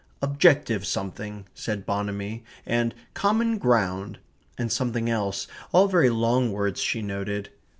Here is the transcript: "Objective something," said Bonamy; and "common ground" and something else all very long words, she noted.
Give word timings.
"Objective 0.23 0.83
something," 0.83 1.45
said 1.53 1.85
Bonamy; 1.85 2.43
and 2.65 2.95
"common 3.13 3.59
ground" 3.59 4.17
and 4.57 4.71
something 4.71 5.11
else 5.11 5.45
all 5.71 5.87
very 5.87 6.09
long 6.09 6.51
words, 6.51 6.81
she 6.81 7.03
noted. 7.03 7.49